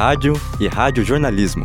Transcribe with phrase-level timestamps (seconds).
[0.00, 1.62] Rádio e Radiojornalismo.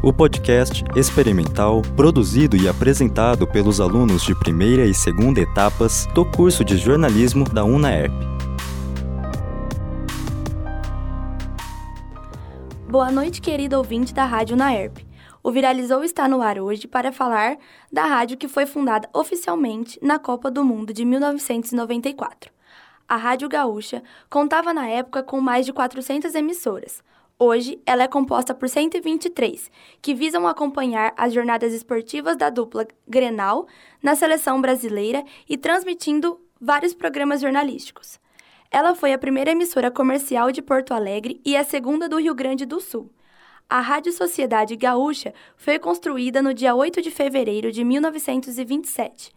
[0.00, 6.64] O podcast experimental produzido e apresentado pelos alunos de primeira e segunda etapas do curso
[6.64, 8.14] de jornalismo da UNAERP.
[12.88, 15.04] Boa noite, querido ouvinte da Rádio UNAERP.
[15.42, 17.56] O Viralizou está no ar hoje para falar
[17.92, 22.52] da rádio que foi fundada oficialmente na Copa do Mundo de 1994.
[23.08, 24.00] A Rádio Gaúcha
[24.30, 27.02] contava na época com mais de 400 emissoras.
[27.38, 33.66] Hoje, ela é composta por 123, que visam acompanhar as jornadas esportivas da dupla Grenal
[34.00, 38.20] na seleção brasileira e transmitindo vários programas jornalísticos.
[38.70, 42.64] Ela foi a primeira emissora comercial de Porto Alegre e a segunda do Rio Grande
[42.64, 43.10] do Sul.
[43.68, 49.32] A Rádio Sociedade Gaúcha foi construída no dia 8 de fevereiro de 1927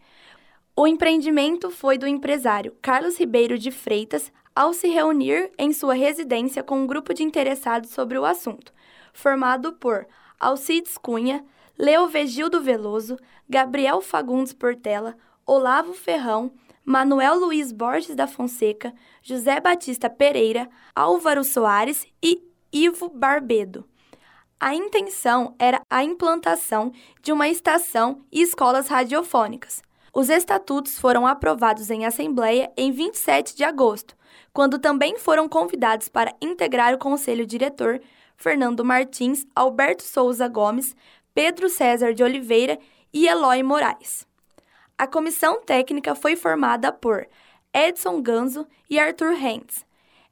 [0.80, 6.64] o empreendimento foi do empresário Carlos Ribeiro de Freitas ao se reunir em sua residência
[6.64, 8.72] com um grupo de interessados sobre o assunto,
[9.12, 10.04] formado por
[10.40, 11.44] Alcides Cunha,
[11.78, 13.16] Leo Vegildo Veloso,
[13.48, 16.50] Gabriel Fagundes Portela, Olavo Ferrão,
[16.84, 18.92] Manuel Luiz Borges da Fonseca,
[19.22, 23.84] José Batista Pereira, Álvaro Soares e Ivo Barbedo.
[24.58, 26.90] A intenção era a implantação
[27.22, 29.80] de uma estação e escolas radiofônicas,
[30.12, 34.16] os estatutos foram aprovados em Assembleia em 27 de agosto,
[34.52, 38.00] quando também foram convidados para integrar o conselho diretor
[38.36, 40.94] Fernando Martins, Alberto Souza Gomes,
[41.34, 42.78] Pedro César de Oliveira
[43.12, 44.26] e Eloy Moraes.
[44.96, 47.26] A comissão técnica foi formada por
[47.72, 49.86] Edson Ganzo e Arthur Hentz.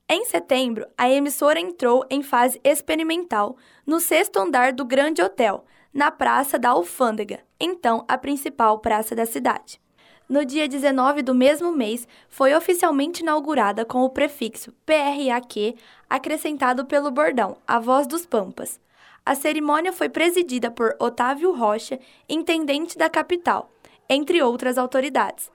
[0.08, 6.11] Em setembro, a emissora entrou em fase experimental no sexto andar do Grande Hotel, na
[6.11, 9.80] Praça da Alfândega, então a principal praça da cidade.
[10.28, 15.77] No dia 19 do mesmo mês, foi oficialmente inaugurada com o prefixo PRAQ
[16.10, 18.80] acrescentado pelo bordão A Voz dos Pampas.
[19.24, 23.70] A cerimônia foi presidida por Otávio Rocha, intendente da capital,
[24.08, 25.48] entre outras autoridades.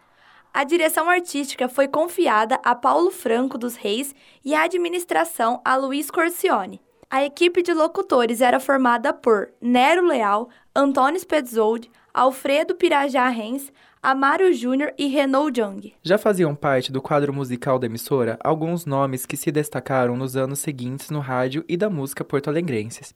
[0.53, 6.09] A direção artística foi confiada a Paulo Franco dos Reis e a administração a Luiz
[6.09, 6.81] Corcione.
[7.09, 13.72] A equipe de locutores era formada por Nero Leal, Antônio Spetzold, Alfredo Pirajá Rens,
[14.03, 15.94] Amaro Júnior e Renault Jung.
[16.03, 20.59] Já faziam parte do quadro musical da emissora alguns nomes que se destacaram nos anos
[20.59, 23.16] seguintes no rádio e da música porto-alegrenses,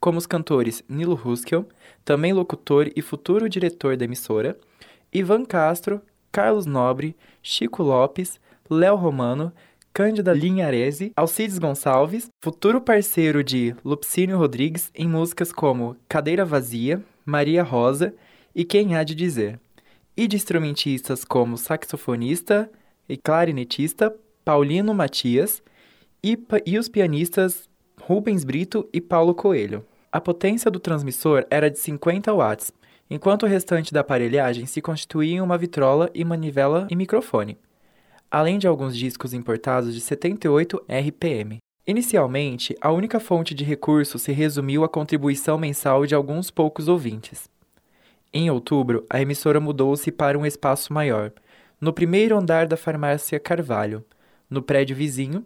[0.00, 1.68] como os cantores Nilo Huskel,
[2.04, 4.58] também locutor e futuro diretor da emissora,
[5.12, 9.52] Ivan Castro, Carlos Nobre, Chico Lopes, Léo Romano,
[9.92, 17.62] Cândida Linharese, Alcides Gonçalves, futuro parceiro de Lupcínio Rodrigues em músicas como Cadeira Vazia, Maria
[17.62, 18.12] Rosa
[18.54, 19.58] e Quem Há de Dizer,
[20.16, 22.70] e de instrumentistas como saxofonista
[23.08, 24.14] e clarinetista
[24.44, 25.62] Paulino Matias
[26.22, 27.68] e, e os pianistas
[28.00, 29.84] Rubens Brito e Paulo Coelho.
[30.10, 32.72] A potência do transmissor era de 50 watts,
[33.08, 37.56] enquanto o restante da aparelhagem se constituía em uma vitrola e manivela e microfone
[38.32, 41.58] além de alguns discos importados de 78 RPM.
[41.86, 47.51] Inicialmente, a única fonte de recursos se resumiu à contribuição mensal de alguns poucos ouvintes.
[48.32, 51.32] Em outubro, a emissora mudou-se para um espaço maior,
[51.80, 54.04] no primeiro andar da farmácia Carvalho,
[54.48, 55.44] no prédio vizinho,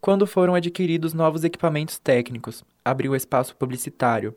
[0.00, 4.34] quando foram adquiridos novos equipamentos técnicos, abriu espaço publicitário,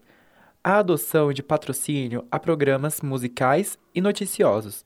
[0.63, 4.85] a adoção de patrocínio a programas musicais e noticiosos,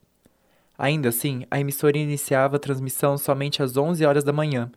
[0.78, 4.72] Ainda assim, a emissora iniciava a transmissão somente às 11 horas da manhã.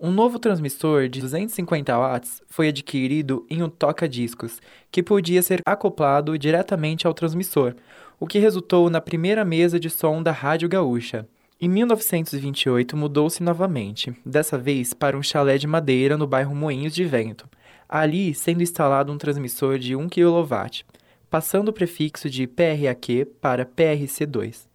[0.00, 4.60] Um novo transmissor de 250 watts foi adquirido em um toca-discos,
[4.92, 7.74] que podia ser acoplado diretamente ao transmissor,
[8.20, 11.26] o que resultou na primeira mesa de som da Rádio Gaúcha.
[11.60, 17.04] Em 1928 mudou-se novamente, dessa vez para um chalé de madeira no bairro Moinhos de
[17.04, 17.48] Vento,
[17.88, 20.84] ali sendo instalado um transmissor de 1 kW,
[21.28, 24.68] passando o prefixo de PRAQ para PRC2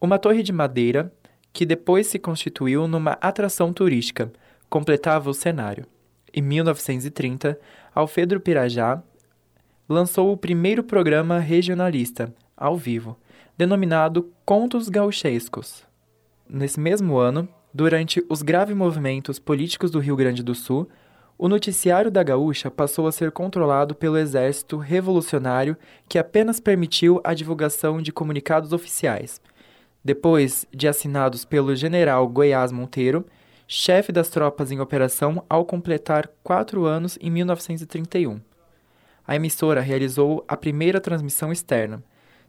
[0.00, 1.12] uma torre de madeira
[1.52, 4.32] que depois se constituiu numa atração turística,
[4.68, 5.86] completava o cenário.
[6.32, 7.58] Em 1930,
[7.94, 9.02] Alfredo Pirajá
[9.88, 13.18] lançou o primeiro programa regionalista, ao vivo,
[13.58, 15.84] denominado Contos Gauchescos.
[16.48, 20.88] Nesse mesmo ano, durante os graves movimentos políticos do Rio Grande do Sul,
[21.36, 25.76] o noticiário da Gaúcha passou a ser controlado pelo exército revolucionário
[26.08, 29.40] que apenas permitiu a divulgação de comunicados oficiais,
[30.04, 33.24] depois de assinados pelo general Goiás Monteiro,
[33.68, 38.40] chefe das tropas em operação ao completar quatro anos em 1931.
[39.26, 42.02] A emissora realizou a primeira transmissão externa,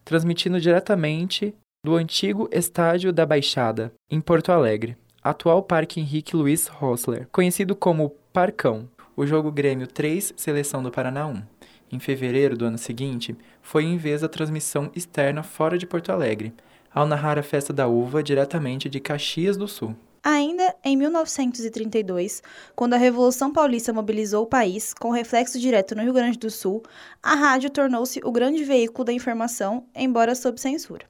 [0.04, 1.54] transmitindo diretamente
[1.86, 8.16] do antigo Estádio da Baixada, em Porto Alegre, atual Parque Henrique Luiz Rossler, conhecido como
[8.34, 8.90] Parcão.
[9.16, 11.44] o jogo Grêmio 3, Seleção do Paraná 1.
[11.92, 16.54] Em fevereiro do ano seguinte, foi em vez a transmissão externa fora de Porto Alegre,
[16.94, 19.96] ao narrar a festa da uva diretamente de Caxias do Sul.
[20.24, 22.44] Ainda em 1932,
[22.76, 26.84] quando a Revolução Paulista mobilizou o país, com reflexo direto no Rio Grande do Sul,
[27.24, 31.06] a rádio tornou-se o grande veículo da informação, embora sob censura.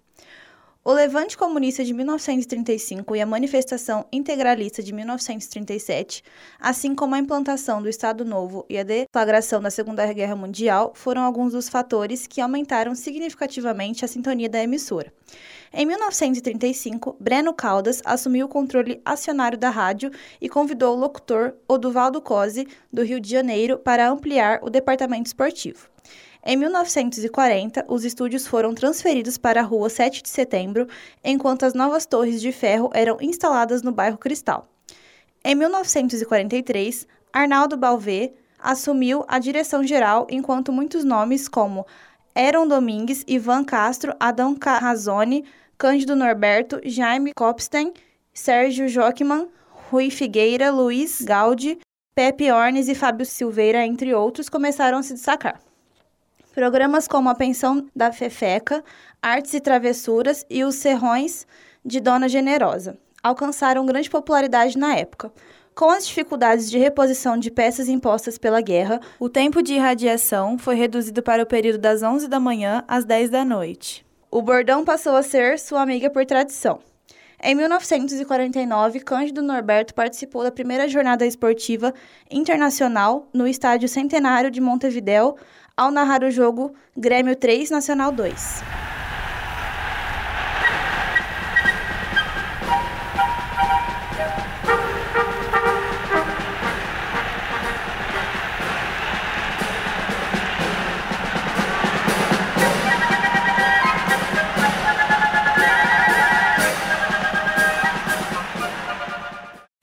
[0.83, 6.24] O Levante Comunista de 1935 e a Manifestação Integralista de 1937,
[6.60, 11.22] assim como a implantação do Estado Novo e a deflagração da Segunda Guerra Mundial, foram
[11.22, 15.13] alguns dos fatores que aumentaram significativamente a sintonia da emissora.
[15.72, 20.10] Em 1935, Breno Caldas assumiu o controle acionário da rádio
[20.42, 25.91] e convidou o locutor Oduvaldo Cosi, do Rio de Janeiro, para ampliar o departamento esportivo.
[26.44, 30.88] Em 1940, os estúdios foram transferidos para a Rua 7 de Setembro,
[31.24, 34.68] enquanto as novas torres de ferro eram instaladas no bairro Cristal.
[35.44, 41.86] Em 1943, Arnaldo Balvê assumiu a direção geral, enquanto muitos nomes como
[42.34, 45.46] Aaron Domingues, Ivan Castro, Adão Carrazone,
[45.78, 47.94] Cândido Norberto, Jaime Kopstein,
[48.34, 49.48] Sérgio Jockman,
[49.92, 51.78] Rui Figueira, Luiz Gaudi,
[52.16, 55.60] Pepe Ornes e Fábio Silveira, entre outros, começaram a se destacar.
[56.53, 58.83] Programas como A Pensão da Fefeca,
[59.21, 61.48] Artes e Travessuras e Os Serrões
[61.83, 65.31] de Dona Generosa alcançaram grande popularidade na época.
[65.74, 70.75] Com as dificuldades de reposição de peças impostas pela guerra, o tempo de irradiação foi
[70.75, 74.06] reduzido para o período das 11 da manhã às 10 da noite.
[74.30, 76.80] O bordão passou a ser sua amiga por tradição.
[77.44, 81.92] Em 1949, Cândido Norberto participou da primeira jornada esportiva
[82.30, 85.36] internacional no Estádio Centenário de Montevidéu,
[85.75, 88.63] ao narrar o jogo Grêmio 3 Nacional 2.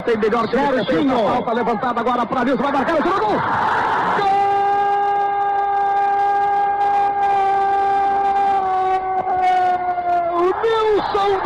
[0.08, 3.26] Tem melhor que o Falta levantada agora para Nilson, vai marcar o jogo.
[10.62, 11.40] Nilson,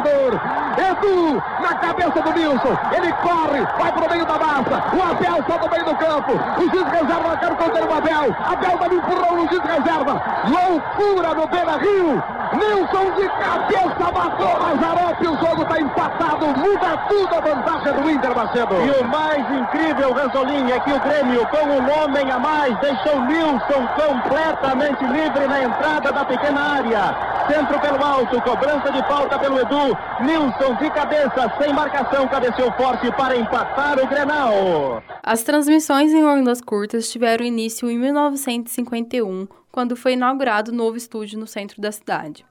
[0.00, 0.40] matador.
[0.78, 2.76] Edu, na cabeça do Nilson.
[2.92, 4.82] Ele corre, vai pro meio da massa.
[4.96, 6.32] O Abel solta no meio do campo.
[6.58, 8.36] O juiz reserva, quero conter o Abel.
[8.44, 10.22] Abel dá um empurrão no juiz reserva.
[10.48, 12.22] Loucura no Beira Rio.
[12.52, 15.20] Nilson de cabeça matou Mazarop.
[15.20, 16.46] O jogo está empatado.
[16.46, 18.74] Muda tudo a vantagem do Inter, Macedo.
[18.74, 23.20] E o mais incrível, Ranzolim, é que o Grêmio, com um homem a mais, deixou
[23.22, 27.29] Nilson completamente livre na entrada da pequena área.
[27.46, 29.96] Centro pelo alto, cobrança de falta pelo Edu.
[30.20, 35.02] Nilson de cabeça, sem marcação, cabeceou forte para empatar o Grenal.
[35.22, 41.38] As transmissões em ondas curtas tiveram início em 1951, quando foi inaugurado o novo estúdio
[41.38, 42.44] no centro da cidade.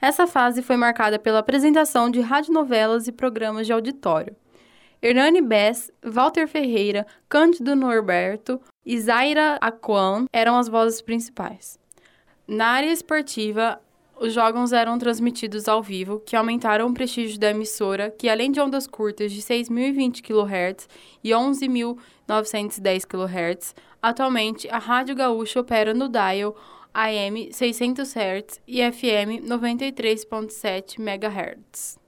[0.00, 4.36] Essa fase foi marcada pela apresentação de radionovelas e programas de auditório.
[5.00, 11.78] Hernani Bess, Walter Ferreira, Cândido Norberto e Zaira Aquan eram as vozes principais.
[12.46, 13.80] Na área esportiva,
[14.20, 18.60] os jogos eram transmitidos ao vivo, que aumentaram o prestígio da emissora, que além de
[18.60, 20.88] ondas curtas de 6.020 kHz
[21.22, 26.56] e 11.910 kHz, atualmente a Rádio Gaúcha opera no dial
[26.92, 31.98] AM 600 Hz e FM 93.7 MHz.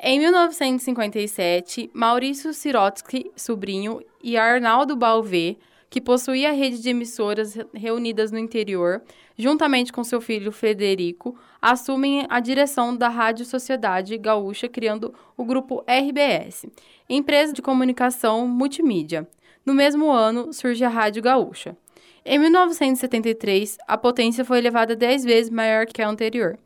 [0.00, 5.58] Em 1957, Maurício Sirotsky, sobrinho, e Arnaldo Balvê
[5.90, 9.02] que possuía a rede de emissoras reunidas no interior,
[9.36, 15.84] juntamente com seu filho Frederico, assumem a direção da Rádio Sociedade Gaúcha, criando o grupo
[15.86, 16.66] RBS,
[17.08, 19.26] empresa de comunicação multimídia.
[19.64, 21.76] No mesmo ano, surge a Rádio Gaúcha.
[22.24, 26.58] Em 1973, a potência foi elevada 10 vezes maior que a anterior,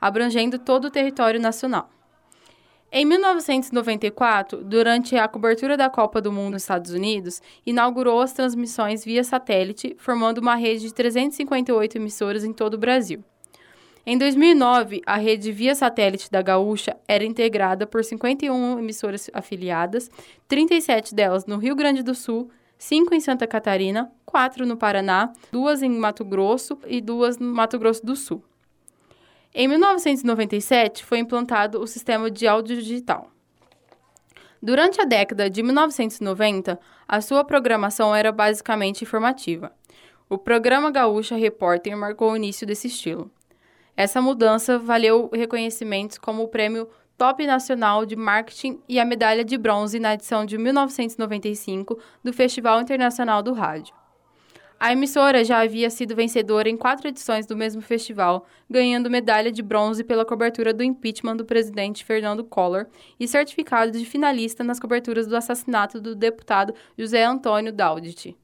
[0.00, 1.90] abrangendo todo o território nacional.
[2.92, 9.04] Em 1994, durante a cobertura da Copa do Mundo nos Estados Unidos, inaugurou as transmissões
[9.04, 13.22] via satélite, formando uma rede de 358 emissoras em todo o Brasil.
[14.04, 20.10] Em 2009, a rede via satélite da Gaúcha era integrada por 51 emissoras afiliadas,
[20.48, 25.82] 37 delas no Rio Grande do Sul, 5 em Santa Catarina, 4 no Paraná, 2
[25.84, 28.42] em Mato Grosso e 2 no Mato Grosso do Sul.
[29.52, 33.32] Em 1997, foi implantado o sistema de áudio digital.
[34.62, 36.78] Durante a década de 1990,
[37.08, 39.72] a sua programação era basicamente informativa.
[40.28, 43.28] O programa Gaúcha Repórter marcou o início desse estilo.
[43.96, 46.88] Essa mudança valeu reconhecimentos como o prêmio
[47.18, 52.80] Top Nacional de Marketing e a medalha de bronze na edição de 1995 do Festival
[52.80, 53.99] Internacional do Rádio.
[54.82, 59.60] A emissora já havia sido vencedora em quatro edições do mesmo festival, ganhando medalha de
[59.60, 62.86] bronze pela cobertura do impeachment do presidente Fernando Collor
[63.18, 68.34] e certificado de finalista nas coberturas do assassinato do deputado José Antônio Daudit.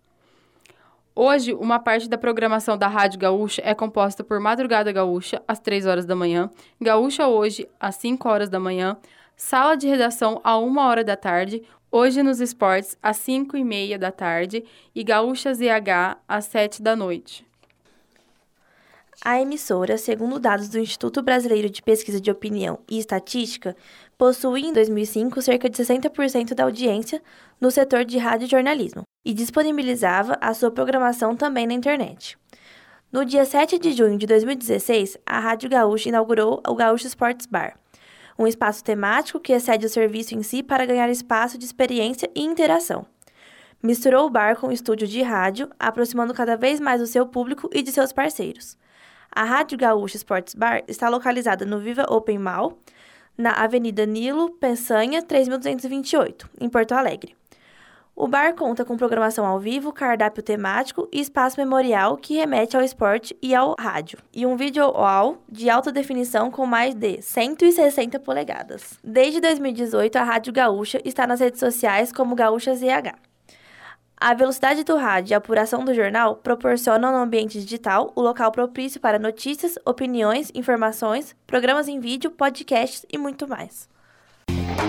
[1.14, 5.86] Hoje, uma parte da programação da Rádio Gaúcha é composta por Madrugada Gaúcha, às 3
[5.86, 8.98] horas da manhã, Gaúcha Hoje, às 5 horas da manhã,
[9.34, 11.62] Sala de Redação, a 1 hora da tarde,
[11.98, 14.62] Hoje nos Esportes, às 5 e meia da tarde,
[14.94, 17.42] e Gaúcha ZH, às 7 da noite.
[19.24, 23.74] A emissora, segundo dados do Instituto Brasileiro de Pesquisa de Opinião e Estatística,
[24.18, 27.22] possui em 2005 cerca de 60% da audiência
[27.58, 32.36] no setor de rádio e jornalismo e disponibilizava a sua programação também na internet.
[33.10, 37.78] No dia 7 de junho de 2016, a Rádio Gaúcha inaugurou o Gaúcho Sports Bar,
[38.38, 42.42] um espaço temático que excede o serviço em si para ganhar espaço de experiência e
[42.42, 43.06] interação.
[43.82, 47.70] Misturou o bar com o estúdio de rádio, aproximando cada vez mais o seu público
[47.72, 48.76] e de seus parceiros.
[49.30, 52.78] A Rádio Gaúcha Sports Bar está localizada no Viva Open Mall,
[53.36, 57.36] na Avenida Nilo Pensanha, 3228, em Porto Alegre.
[58.18, 62.82] O bar conta com programação ao vivo, cardápio temático e espaço memorial que remete ao
[62.82, 68.18] esporte e ao rádio, e um vídeo wall de alta definição com mais de 160
[68.20, 68.98] polegadas.
[69.04, 73.14] Desde 2018, a Rádio Gaúcha está nas redes sociais como Gaúcha ZH.
[74.16, 78.50] A velocidade do rádio e a apuração do jornal proporcionam no ambiente digital o local
[78.50, 83.94] propício para notícias, opiniões, informações, programas em vídeo, podcasts e muito mais.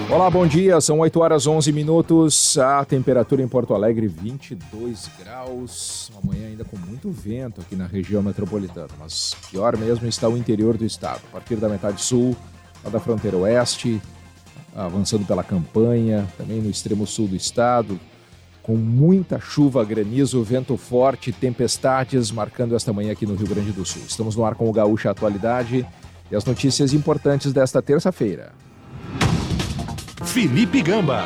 [0.10, 0.80] Olá, bom dia.
[0.80, 2.58] São 8 horas 11 minutos.
[2.58, 6.10] A temperatura em Porto Alegre 22 graus.
[6.14, 10.38] Uma manhã ainda com muito vento aqui na região metropolitana, mas pior mesmo está o
[10.38, 11.22] interior do estado.
[11.30, 12.36] A partir da metade sul,
[12.84, 14.02] lá da fronteira oeste,
[14.76, 18.00] avançando pela campanha, também no extremo sul do estado,
[18.64, 23.86] com muita chuva, granizo, vento forte, tempestades marcando esta manhã aqui no Rio Grande do
[23.86, 24.04] Sul.
[24.08, 25.88] Estamos no ar com o Gaúcha Atualidade
[26.30, 28.52] e as notícias importantes desta terça-feira.
[30.28, 31.24] Felipe Gamba.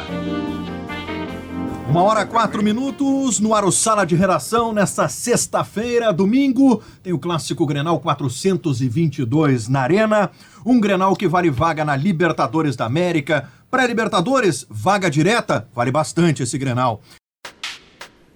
[1.90, 6.82] Uma hora quatro minutos no Aro Sala de Redação nesta sexta-feira, domingo.
[7.04, 10.32] Tem o clássico Grenal 422 na Arena.
[10.66, 13.50] Um Grenal que vale vaga na Libertadores da América.
[13.70, 17.02] Pré-Libertadores, vaga direta, vale bastante esse Grenal.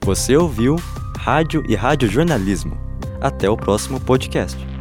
[0.04, 0.76] Você ouviu
[1.18, 2.78] Rádio e Rádio Jornalismo.
[3.22, 4.75] Até o próximo podcast.